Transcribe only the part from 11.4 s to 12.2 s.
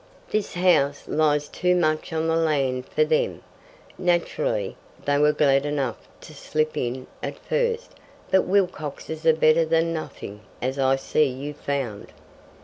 found."